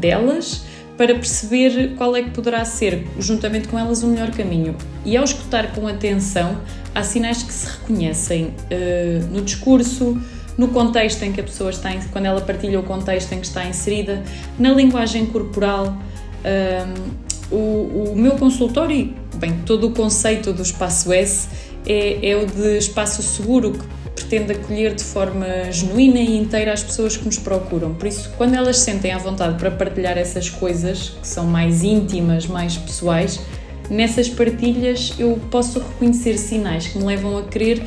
delas, 0.00 0.64
para 0.98 1.14
perceber 1.14 1.94
qual 1.96 2.16
é 2.16 2.22
que 2.24 2.30
poderá 2.30 2.64
ser, 2.64 3.06
juntamente 3.20 3.68
com 3.68 3.78
elas, 3.78 4.02
o 4.02 4.08
melhor 4.08 4.32
caminho. 4.32 4.76
E 5.04 5.16
ao 5.16 5.22
escutar 5.22 5.72
com 5.72 5.86
atenção, 5.86 6.60
há 6.92 7.04
sinais 7.04 7.40
que 7.44 7.52
se 7.52 7.68
reconhecem 7.68 8.46
uh, 8.46 9.26
no 9.32 9.40
discurso, 9.40 10.20
no 10.58 10.68
contexto 10.68 11.22
em 11.22 11.32
que 11.32 11.40
a 11.40 11.44
pessoa 11.44 11.70
está, 11.70 11.90
quando 12.10 12.26
ela 12.26 12.40
partilha 12.40 12.80
o 12.80 12.82
contexto 12.82 13.32
em 13.32 13.38
que 13.38 13.46
está 13.46 13.64
inserida, 13.64 14.24
na 14.58 14.70
linguagem 14.72 15.24
corporal. 15.26 15.96
Um, 16.44 17.28
o, 17.50 18.10
o, 18.10 18.14
meu 18.16 18.32
consultório, 18.32 19.14
bem, 19.36 19.54
todo 19.64 19.86
o 19.86 19.92
conceito 19.92 20.52
do 20.52 20.62
espaço 20.62 21.12
S 21.12 21.48
é, 21.88 22.30
é 22.30 22.36
o 22.36 22.46
de 22.46 22.78
espaço 22.78 23.22
seguro 23.22 23.72
que 23.72 23.84
pretende 24.14 24.52
acolher 24.52 24.94
de 24.94 25.04
forma 25.04 25.46
genuína 25.70 26.18
e 26.18 26.36
inteira 26.36 26.72
as 26.72 26.82
pessoas 26.82 27.16
que 27.16 27.24
nos 27.24 27.38
procuram. 27.38 27.94
Por 27.94 28.06
isso, 28.06 28.30
quando 28.36 28.54
elas 28.54 28.78
sentem 28.78 29.12
à 29.12 29.18
vontade 29.18 29.58
para 29.58 29.70
partilhar 29.70 30.18
essas 30.18 30.50
coisas 30.50 31.10
que 31.20 31.26
são 31.26 31.46
mais 31.46 31.82
íntimas, 31.82 32.46
mais 32.46 32.76
pessoais, 32.76 33.40
nessas 33.88 34.28
partilhas 34.28 35.14
eu 35.18 35.40
posso 35.50 35.78
reconhecer 35.78 36.36
sinais 36.36 36.86
que 36.86 36.98
me 36.98 37.04
levam 37.04 37.38
a 37.38 37.42
crer 37.44 37.82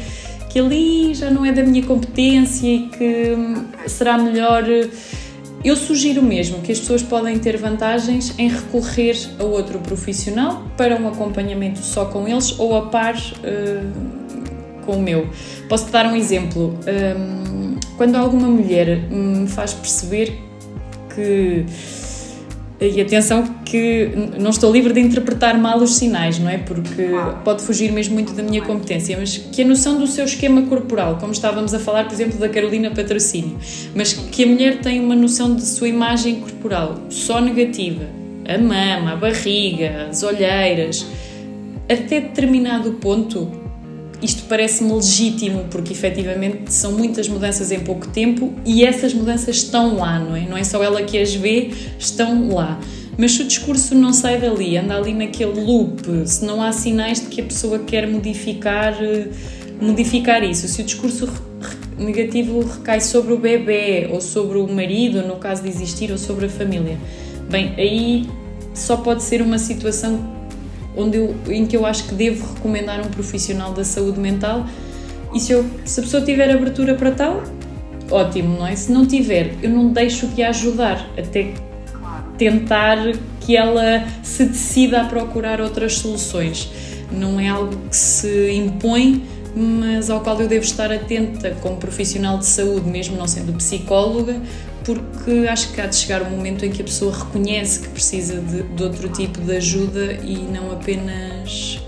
que 0.51 0.59
ali 0.59 1.13
já 1.13 1.31
não 1.31 1.45
é 1.45 1.51
da 1.51 1.63
minha 1.63 1.81
competência 1.85 2.67
e 2.67 2.89
que 2.89 3.33
hum, 3.33 3.65
será 3.87 4.17
melhor. 4.17 4.63
Eu 5.63 5.75
sugiro 5.75 6.23
mesmo 6.23 6.61
que 6.61 6.71
as 6.71 6.79
pessoas 6.79 7.03
podem 7.03 7.37
ter 7.37 7.55
vantagens 7.55 8.33
em 8.39 8.49
recorrer 8.49 9.15
a 9.37 9.43
outro 9.43 9.79
profissional 9.79 10.65
para 10.75 10.95
um 10.95 11.07
acompanhamento 11.07 11.79
só 11.79 12.05
com 12.05 12.27
eles 12.27 12.57
ou 12.57 12.75
a 12.75 12.87
par 12.87 13.15
uh, 13.15 14.81
com 14.85 14.93
o 14.93 15.01
meu. 15.01 15.29
Posso 15.69 15.91
dar 15.91 16.07
um 16.07 16.15
exemplo. 16.15 16.75
Um, 16.87 17.75
quando 17.95 18.15
alguma 18.15 18.47
mulher 18.47 19.07
me 19.11 19.47
faz 19.47 19.73
perceber 19.73 20.39
que 21.13 21.65
e 22.81 22.99
atenção 22.99 23.43
que 23.63 24.09
não 24.39 24.49
estou 24.49 24.73
livre 24.73 24.91
de 24.91 24.99
interpretar 24.99 25.55
mal 25.57 25.77
os 25.77 25.97
sinais, 25.97 26.39
não 26.39 26.49
é? 26.49 26.57
Porque 26.57 27.09
pode 27.43 27.61
fugir 27.61 27.91
mesmo 27.91 28.15
muito 28.15 28.33
da 28.33 28.41
minha 28.41 28.61
competência, 28.63 29.15
mas 29.19 29.37
que 29.37 29.61
a 29.61 29.65
noção 29.65 29.99
do 29.99 30.07
seu 30.07 30.25
esquema 30.25 30.63
corporal, 30.63 31.17
como 31.19 31.31
estávamos 31.31 31.75
a 31.75 31.79
falar, 31.79 32.05
por 32.05 32.13
exemplo, 32.13 32.39
da 32.39 32.49
Carolina 32.49 32.89
Patrocínio, 32.89 33.57
mas 33.95 34.13
que 34.13 34.43
a 34.43 34.47
mulher 34.47 34.79
tem 34.79 34.99
uma 34.99 35.15
noção 35.15 35.55
de 35.55 35.63
sua 35.63 35.87
imagem 35.87 36.39
corporal 36.39 36.95
só 37.09 37.39
negativa, 37.39 38.05
a 38.47 38.57
mama, 38.57 39.13
a 39.13 39.15
barriga, 39.15 40.07
as 40.09 40.23
olheiras, 40.23 41.05
até 41.87 42.19
determinado 42.19 42.93
ponto 42.93 43.60
isto 44.21 44.43
parece-me 44.47 44.93
legítimo 44.93 45.65
porque 45.71 45.93
efetivamente 45.93 46.71
são 46.73 46.91
muitas 46.91 47.27
mudanças 47.27 47.71
em 47.71 47.79
pouco 47.79 48.07
tempo 48.07 48.53
e 48.65 48.85
essas 48.85 49.13
mudanças 49.13 49.57
estão 49.57 49.97
lá, 49.97 50.19
não 50.19 50.35
é? 50.35 50.41
Não 50.41 50.57
é 50.57 50.63
só 50.63 50.83
ela 50.83 51.01
que 51.01 51.17
as 51.17 51.33
vê, 51.33 51.71
estão 51.97 52.53
lá. 52.53 52.79
Mas 53.17 53.33
se 53.33 53.41
o 53.41 53.45
discurso 53.45 53.93
não 53.93 54.13
sai 54.13 54.39
dali, 54.39 54.77
anda 54.77 54.95
ali 54.95 55.13
naquele 55.13 55.59
loop, 55.59 56.01
se 56.25 56.45
não 56.45 56.61
há 56.61 56.71
sinais 56.71 57.19
de 57.19 57.27
que 57.27 57.41
a 57.41 57.43
pessoa 57.43 57.79
quer 57.79 58.07
modificar, 58.07 58.95
eh, 59.03 59.27
modificar 59.81 60.43
isso, 60.43 60.67
se 60.67 60.81
o 60.81 60.85
discurso 60.85 61.27
negativo 61.97 62.61
recai 62.61 63.01
sobre 63.01 63.33
o 63.33 63.37
bebê 63.37 64.07
ou 64.11 64.21
sobre 64.21 64.57
o 64.57 64.67
marido, 64.67 65.21
no 65.21 65.35
caso 65.35 65.61
de 65.61 65.69
existir, 65.69 66.11
ou 66.11 66.17
sobre 66.17 66.45
a 66.45 66.49
família, 66.49 66.97
bem, 67.49 67.73
aí 67.77 68.27
só 68.73 68.97
pode 68.97 69.23
ser 69.23 69.41
uma 69.41 69.57
situação 69.57 70.40
onde 70.95 71.17
eu, 71.17 71.35
em 71.49 71.65
que 71.65 71.75
eu 71.75 71.85
acho 71.85 72.05
que 72.05 72.15
devo 72.15 72.53
recomendar 72.53 72.99
um 72.99 73.09
profissional 73.09 73.73
da 73.73 73.83
saúde 73.83 74.19
mental 74.19 74.65
e 75.33 75.39
se, 75.39 75.53
eu, 75.53 75.65
se 75.85 75.99
a 75.99 76.03
pessoa 76.03 76.23
tiver 76.23 76.51
abertura 76.51 76.95
para 76.95 77.11
tal, 77.11 77.43
ótimo, 78.09 78.57
não 78.59 78.67
é? 78.67 78.75
Se 78.75 78.91
não 78.91 79.05
tiver, 79.05 79.55
eu 79.61 79.69
não 79.69 79.89
deixo 79.89 80.27
de 80.27 80.43
a 80.43 80.49
ajudar 80.49 81.09
até 81.17 81.53
tentar 82.37 82.97
que 83.39 83.55
ela 83.55 84.05
se 84.23 84.45
decida 84.45 85.01
a 85.01 85.05
procurar 85.05 85.61
outras 85.61 85.97
soluções. 85.99 86.69
Não 87.11 87.39
é 87.39 87.47
algo 87.47 87.75
que 87.89 87.95
se 87.95 88.51
impõe, 88.51 89.23
mas 89.55 90.09
ao 90.09 90.21
qual 90.21 90.39
eu 90.41 90.47
devo 90.47 90.63
estar 90.63 90.91
atenta 90.91 91.51
como 91.61 91.77
profissional 91.77 92.37
de 92.37 92.45
saúde, 92.45 92.89
mesmo 92.89 93.17
não 93.17 93.27
sendo 93.27 93.53
psicóloga, 93.53 94.35
porque 94.83 95.47
acho 95.47 95.71
que 95.73 95.81
há 95.81 95.85
de 95.85 95.95
chegar 95.95 96.21
um 96.23 96.31
momento 96.31 96.65
em 96.65 96.71
que 96.71 96.81
a 96.81 96.85
pessoa 96.85 97.15
reconhece 97.15 97.81
que 97.81 97.89
precisa 97.89 98.41
de, 98.41 98.63
de 98.63 98.83
outro 98.83 99.09
tipo 99.09 99.39
de 99.41 99.55
ajuda 99.57 100.13
e 100.23 100.37
não 100.37 100.71
apenas 100.71 101.79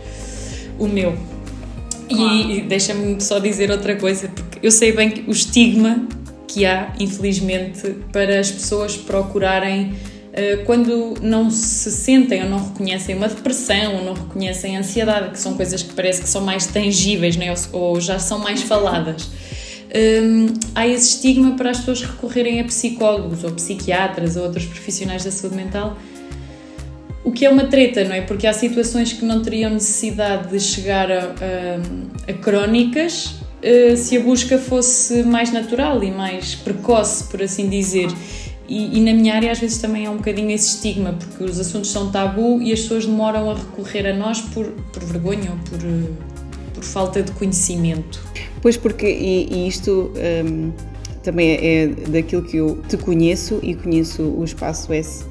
o 0.78 0.88
meu. 0.88 1.16
Claro. 2.08 2.36
E, 2.36 2.58
e 2.58 2.62
deixa-me 2.62 3.20
só 3.22 3.40
dizer 3.40 3.72
outra 3.72 3.96
coisa, 3.96 4.28
porque 4.28 4.60
eu 4.62 4.72
sei 4.72 4.92
bem 4.92 5.10
que 5.10 5.30
o 5.30 5.32
estigma 5.32 6.08
que 6.48 6.66
há, 6.66 6.94
infelizmente, 7.00 7.96
para 8.12 8.40
as 8.40 8.52
pessoas 8.52 8.96
procurarem 8.96 9.94
eh, 10.34 10.58
quando 10.66 11.16
não 11.22 11.50
se 11.50 11.92
sentem 11.92 12.44
ou 12.44 12.50
não 12.50 12.64
reconhecem 12.70 13.16
uma 13.16 13.28
depressão 13.28 13.98
ou 13.98 14.04
não 14.04 14.14
reconhecem 14.14 14.76
a 14.76 14.80
ansiedade, 14.80 15.32
que 15.32 15.40
são 15.40 15.56
coisas 15.56 15.82
que 15.82 15.94
parece 15.94 16.22
que 16.22 16.30
são 16.30 16.42
mais 16.42 16.68
tangíveis 16.68 17.36
né? 17.38 17.54
ou 17.72 18.00
já 18.00 18.20
são 18.20 18.40
mais 18.40 18.62
faladas 18.62 19.30
um, 19.94 20.48
há 20.74 20.88
esse 20.88 21.16
estigma 21.16 21.56
para 21.56 21.70
as 21.70 21.78
pessoas 21.78 22.02
recorrerem 22.02 22.60
a 22.60 22.64
psicólogos 22.64 23.44
ou 23.44 23.52
psiquiatras 23.52 24.36
ou 24.36 24.44
outros 24.44 24.66
profissionais 24.66 25.24
da 25.24 25.32
saúde 25.32 25.56
mental. 25.56 25.98
O 27.24 27.32
que 27.32 27.46
é 27.46 27.50
uma 27.50 27.66
treta, 27.66 28.04
não 28.04 28.16
é? 28.16 28.22
Porque 28.22 28.48
há 28.48 28.54
situações 28.54 29.14
que 29.14 29.24
não 29.24 29.42
teriam 29.42 29.72
necessidade 29.72 30.50
de 30.50 30.60
chegar 30.60 31.12
a, 31.12 31.20
a, 31.20 32.32
a 32.32 32.34
crónicas 32.34 33.36
uh, 33.64 33.96
se 33.96 34.18
a 34.18 34.20
busca 34.20 34.58
fosse 34.58 35.24
mais 35.24 35.52
natural 35.52 36.04
e 36.04 36.12
mais 36.12 36.56
precoce, 36.56 37.26
por 37.26 37.42
assim 37.42 37.70
dizer. 37.70 38.08
E, 38.68 38.98
e, 38.98 39.02
na 39.02 39.14
minha 39.14 39.36
área 39.36 39.52
às 39.52 39.60
vezes 39.60 39.78
também 39.78 40.06
há 40.06 40.12
um 40.12 40.18
bocadinho 40.18 40.50
esse 40.50 40.76
estigma, 40.76 41.14
porque 41.14 41.44
os 41.44 41.60
assuntos 41.60 41.92
são 41.92 42.10
tabu 42.12 42.62
e 42.62 42.72
as 42.74 42.82
pessoas 42.82 43.06
demoram 43.06 43.52
a 43.52 43.56
recorrer 43.56 44.08
a 44.08 44.14
nós 44.14 44.42
por, 44.42 44.66
por 44.66 45.04
vergonha 45.04 45.52
ou 45.52 45.58
por, 45.58 45.80
por 46.84 46.90
falta 46.90 47.24
de 47.24 47.32
conhecimento. 47.32 48.22
Pois 48.62 48.78
porque, 48.78 49.08
e, 49.08 49.48
e 49.52 49.68
isto 49.68 50.12
um, 50.46 50.72
também 51.24 51.58
é, 51.62 51.88
daquilo 51.88 52.44
que 52.44 52.58
eu 52.58 52.82
te 52.88 52.98
conheço 52.98 53.60
e 53.64 53.74
conheço 53.74 54.22
o 54.22 54.44
Espaço 54.44 54.92
S, 54.92 55.26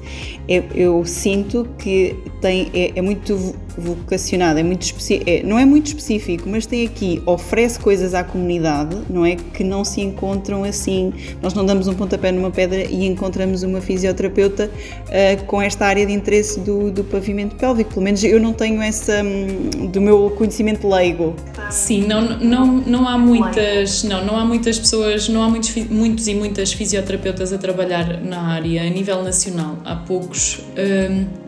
é, 0.47 0.63
eu 0.73 1.05
sinto 1.05 1.67
que 1.77 2.15
tem, 2.41 2.69
é, 2.73 2.93
é 2.95 3.01
muito 3.01 3.55
vocacionado, 3.77 4.59
é 4.59 4.63
muito 4.63 4.83
é, 5.25 5.43
não 5.43 5.57
é 5.57 5.65
muito 5.65 5.87
específico, 5.87 6.47
mas 6.47 6.65
tem 6.65 6.85
aqui, 6.85 7.21
oferece 7.25 7.79
coisas 7.79 8.13
à 8.13 8.23
comunidade, 8.23 8.97
não 9.09 9.25
é? 9.25 9.35
Que 9.35 9.63
não 9.63 9.83
se 9.83 10.01
encontram 10.01 10.63
assim. 10.63 11.13
Nós 11.41 11.53
não 11.53 11.65
damos 11.65 11.87
um 11.87 11.93
pontapé 11.93 12.31
numa 12.31 12.51
pedra 12.51 12.83
e 12.83 13.05
encontramos 13.05 13.63
uma 13.63 13.81
fisioterapeuta 13.81 14.69
uh, 14.69 15.45
com 15.45 15.61
esta 15.61 15.85
área 15.85 16.05
de 16.05 16.13
interesse 16.13 16.59
do, 16.59 16.91
do 16.91 17.03
pavimento 17.03 17.55
pélvico. 17.55 17.91
Pelo 17.91 18.03
menos 18.03 18.23
eu 18.23 18.39
não 18.39 18.53
tenho 18.53 18.81
essa 18.81 19.21
um, 19.23 19.87
do 19.87 20.01
meu 20.01 20.29
conhecimento 20.31 20.87
leigo. 20.87 21.35
Sim, 21.69 22.05
não, 22.07 22.39
não, 22.39 22.67
não 22.85 23.07
há 23.07 23.17
muitas, 23.17 24.03
não, 24.03 24.25
não 24.25 24.37
há 24.37 24.45
muitas 24.45 24.77
pessoas, 24.79 25.27
não 25.29 25.43
há 25.43 25.49
muitos, 25.49 25.75
muitos 25.89 26.27
e 26.27 26.35
muitas 26.35 26.73
fisioterapeutas 26.73 27.51
a 27.53 27.57
trabalhar 27.57 28.21
na 28.23 28.41
área 28.41 28.83
a 28.83 28.89
nível 28.89 29.23
nacional. 29.23 29.77
Há 29.83 29.95
poucos. 29.95 30.59
Um, 30.77 31.42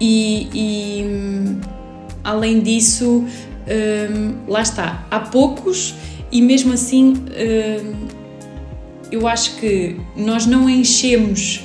e, 0.00 0.48
e 0.54 1.04
além 2.24 2.60
disso, 2.60 3.24
um, 3.24 4.50
lá 4.50 4.62
está, 4.62 5.06
há 5.10 5.20
poucos 5.20 5.94
e 6.30 6.42
mesmo 6.42 6.72
assim 6.72 7.14
um, 7.14 8.08
eu 9.10 9.26
acho 9.26 9.56
que 9.56 9.96
nós 10.16 10.46
não 10.46 10.68
enchemos 10.68 11.62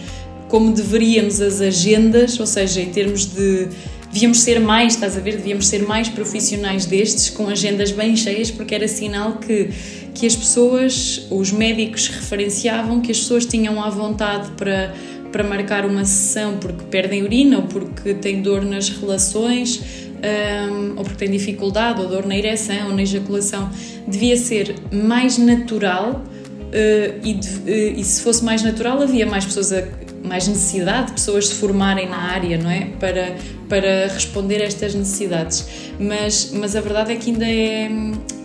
como 0.47 0.71
deveríamos 0.71 1.41
as 1.41 1.61
agendas, 1.61 2.39
ou 2.39 2.45
seja, 2.45 2.79
em 2.79 2.89
termos 2.89 3.25
de 3.25 3.67
devíamos 4.11 4.41
ser 4.41 4.59
mais, 4.59 4.93
estás 4.93 5.17
a 5.17 5.19
ver, 5.19 5.37
devíamos 5.37 5.67
ser 5.67 5.81
mais 5.81 6.07
profissionais 6.07 6.85
destes, 6.85 7.31
com 7.31 7.49
agendas 7.49 7.91
bem 7.91 8.15
cheias, 8.15 8.51
porque 8.51 8.75
era 8.75 8.87
sinal 8.87 9.37
que, 9.37 9.69
que 10.13 10.27
as 10.27 10.35
pessoas, 10.35 11.25
os 11.31 11.51
médicos 11.51 12.07
referenciavam 12.07 13.01
que 13.01 13.11
as 13.11 13.17
pessoas 13.17 13.47
tinham 13.47 13.83
à 13.83 13.89
vontade 13.89 14.51
para 14.51 14.93
para 15.33 15.43
marcar 15.43 15.85
uma 15.85 16.05
sessão 16.05 16.57
porque 16.57 16.85
perdem 16.85 17.23
urina 17.23 17.57
ou 17.57 17.63
porque 17.63 18.13
têm 18.13 18.41
dor 18.41 18.63
nas 18.63 18.87
relações 18.89 19.81
um, 20.23 20.97
ou 20.97 21.03
porque 21.03 21.25
têm 21.25 21.31
dificuldade 21.31 21.99
ou 21.99 22.07
dor 22.07 22.25
na 22.25 22.37
ereção 22.37 22.89
ou 22.89 22.95
na 22.95 23.01
ejaculação, 23.01 23.69
devia 24.07 24.37
ser 24.37 24.75
mais 24.91 25.37
natural 25.37 26.21
uh, 26.21 27.19
e, 27.27 27.33
de, 27.33 27.49
uh, 27.49 27.99
e, 27.99 28.03
se 28.03 28.21
fosse 28.21 28.45
mais 28.45 28.61
natural 28.61 29.01
havia 29.01 29.25
mais 29.25 29.43
pessoas 29.43 29.73
a, 29.73 29.83
mais 30.23 30.47
necessidade 30.47 31.07
de 31.07 31.13
pessoas 31.13 31.49
se 31.49 31.55
formarem 31.55 32.07
na 32.07 32.17
área, 32.17 32.57
não 32.57 32.71
é? 32.71 32.85
Para, 32.99 33.35
para 33.67 34.07
responder 34.07 34.61
a 34.61 34.65
estas 34.65 34.95
necessidades. 34.95 35.67
Mas, 35.99 36.53
mas 36.53 36.77
a 36.77 36.81
verdade 36.81 37.11
é 37.11 37.15
que 37.17 37.31
ainda 37.31 37.45
é, 37.45 37.89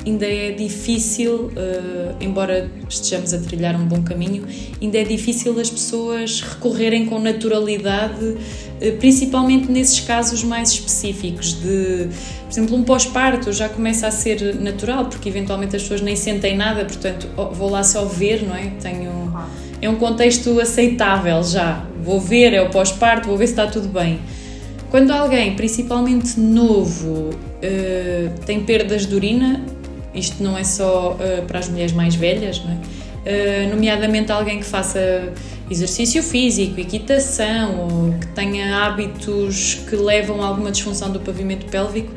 ainda 0.09 0.27
é 0.27 0.51
difícil, 0.53 1.47
uh, 1.47 2.17
embora 2.21 2.71
estejamos 2.89 3.33
a 3.35 3.39
trilhar 3.39 3.77
um 3.77 3.87
bom 3.87 4.03
caminho, 4.03 4.47
ainda 4.81 4.99
é 4.99 5.05
difícil 5.05 5.59
as 5.61 5.71
pessoas 5.71 6.41
recorrerem 6.41 7.07
com 7.07 7.19
naturalidade, 7.19 8.25
uh, 8.25 8.97
principalmente 8.99 9.71
nesses 9.71 10.01
casos 10.01 10.43
mais 10.43 10.71
específicos 10.71 11.53
de, 11.53 12.09
por 12.45 12.51
exemplo, 12.51 12.77
um 12.77 12.83
pós-parto 12.83 13.53
já 13.53 13.69
começa 13.69 14.07
a 14.07 14.11
ser 14.11 14.55
natural, 14.57 15.07
porque 15.07 15.29
eventualmente 15.29 15.77
as 15.77 15.83
pessoas 15.83 16.01
nem 16.01 16.17
sentem 16.17 16.57
nada, 16.57 16.85
portanto 16.85 17.29
vou 17.53 17.71
lá 17.71 17.85
só 17.85 18.05
ver, 18.05 18.43
não 18.47 18.55
é? 18.55 18.73
Tenho 18.81 19.29
é 19.81 19.89
um 19.89 19.97
contexto 19.97 20.59
aceitável 20.61 21.43
já. 21.43 21.85
Vou 22.03 22.21
ver, 22.21 22.53
é 22.53 22.63
o 22.63 22.71
pós-parto, 22.71 23.29
vou 23.29 23.37
ver 23.37 23.47
se 23.47 23.53
está 23.53 23.67
tudo 23.67 23.89
bem. 23.89 24.19
Quando 24.91 25.11
alguém, 25.11 25.55
principalmente 25.55 26.41
novo, 26.41 27.31
uh, 27.31 28.45
tem 28.47 28.61
perdas 28.65 29.07
de 29.07 29.15
urina, 29.15 29.61
isto 30.15 30.43
não 30.43 30.57
é 30.57 30.65
só 30.65 31.13
uh, 31.13 31.47
para 31.47 31.59
as 31.59 31.69
mulheres 31.69 31.93
mais 31.93 32.15
velhas, 32.15 32.63
não 32.65 32.73
é? 32.73 32.75
Uh, 32.77 33.71
nomeadamente 33.71 34.33
alguém 34.33 34.59
que 34.59 34.67
faça 34.67 35.33
exercício 35.71 36.23
físico, 36.23 36.81
equitação 36.81 37.89
ou 37.89 38.19
que 38.19 38.27
tenha 38.29 38.85
hábitos 38.85 39.81
que 39.89 39.97
levam 39.97 40.43
a 40.43 40.47
alguma 40.47 40.71
disfunção 40.71 41.11
do 41.11 41.21
pavimento 41.21 41.67
pélvico, 41.67 42.13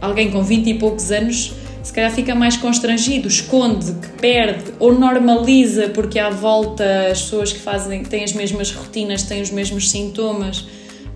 alguém 0.00 0.30
com 0.30 0.42
20 0.42 0.70
e 0.70 0.74
poucos 0.74 1.12
anos 1.12 1.54
se 1.84 1.92
calhar 1.92 2.10
fica 2.10 2.34
mais 2.34 2.56
constrangido, 2.56 3.28
esconde, 3.28 3.92
que 3.92 4.08
perde 4.18 4.72
ou 4.80 4.98
normaliza 4.98 5.90
porque 5.90 6.18
à 6.18 6.30
volta 6.30 7.08
as 7.10 7.20
pessoas 7.20 7.52
que 7.52 7.58
fazem 7.58 8.02
têm 8.02 8.24
as 8.24 8.32
mesmas 8.32 8.72
rotinas, 8.72 9.22
têm 9.24 9.42
os 9.42 9.50
mesmos 9.50 9.90
sintomas. 9.90 10.66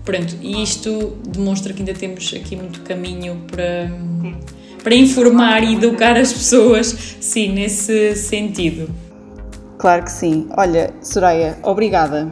Pronto, 0.05 0.35
e 0.41 0.61
isto 0.61 1.17
demonstra 1.27 1.73
que 1.73 1.79
ainda 1.79 1.95
temos 1.95 2.31
aqui 2.35 2.55
muito 2.55 2.81
caminho 2.81 3.41
para, 3.47 3.91
para 4.83 4.95
informar 4.95 5.63
e 5.63 5.75
educar 5.75 6.17
as 6.17 6.31
pessoas, 6.31 7.17
sim, 7.19 7.53
nesse 7.53 8.15
sentido. 8.15 8.89
Claro 9.77 10.03
que 10.03 10.11
sim. 10.11 10.47
Olha, 10.57 10.93
Soraya, 11.01 11.57
obrigada 11.63 12.27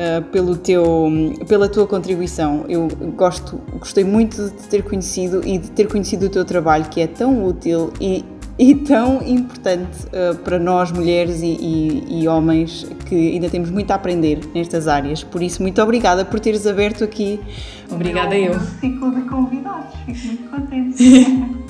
uh, 0.00 0.22
pelo 0.24 0.56
teu, 0.56 1.10
pela 1.48 1.68
tua 1.68 1.86
contribuição. 1.86 2.64
Eu 2.68 2.88
gosto, 3.16 3.58
gostei 3.78 4.04
muito 4.04 4.50
de 4.50 4.68
ter 4.68 4.82
conhecido 4.82 5.40
e 5.44 5.58
de 5.58 5.70
ter 5.70 5.88
conhecido 5.88 6.26
o 6.26 6.28
teu 6.28 6.44
trabalho, 6.44 6.84
que 6.90 7.00
é 7.00 7.06
tão 7.06 7.42
útil 7.44 7.90
e, 7.98 8.22
e 8.58 8.74
tão 8.74 9.22
importante 9.26 10.06
uh, 10.08 10.36
para 10.38 10.58
nós, 10.58 10.92
mulheres 10.92 11.40
e, 11.40 11.46
e, 11.46 12.22
e, 12.22 12.28
homens, 12.28 12.86
que 13.06 13.32
ainda 13.32 13.48
temos 13.48 13.70
muito 13.70 13.90
a 13.90 13.94
aprender 13.94 14.40
nestas 14.54 14.86
áreas. 14.86 15.24
Por 15.24 15.42
isso, 15.42 15.62
muito 15.62 15.80
obrigada 15.80 16.22
por 16.22 16.38
teres 16.38 16.66
aberto 16.66 17.02
aqui. 17.02 17.40
Obrigada 17.90 18.36
eu. 18.36 18.52
eu. 18.52 18.60
Ciclo 18.60 19.14
de 19.14 19.22
convidados, 19.22 19.94
fico 20.04 20.26
muito 20.26 20.50
contente. 20.50 21.60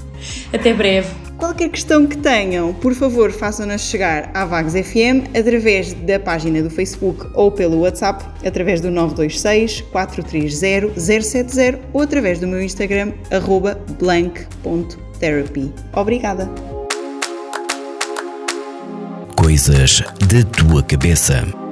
Até 0.53 0.73
breve. 0.73 1.09
Qualquer 1.37 1.71
questão 1.71 2.07
que 2.07 2.19
tenham, 2.19 2.75
por 2.75 2.95
favor, 2.95 3.33
façam-nos 3.33 3.81
chegar 3.81 4.31
à 4.35 4.45
Vagos 4.45 4.75
FM 4.75 5.35
através 5.35 5.95
da 5.95 6.21
página 6.21 6.63
do 6.63 6.69
Facebook 6.69 7.27
ou 7.35 7.51
pelo 7.51 7.81
WhatsApp, 7.81 8.23
através 8.47 8.83
do 8.83 8.91
926 8.91 9.81
430 9.91 11.01
070 11.01 11.79
ou 11.95 12.03
através 12.03 12.39
do 12.39 12.47
meu 12.47 12.63
Instagram, 12.63 13.13
blank.therapy. 13.99 15.73
Obrigada! 15.95 16.51
Coisas 19.35 20.03
da 20.29 20.45
tua 20.53 20.83
cabeça. 20.83 21.70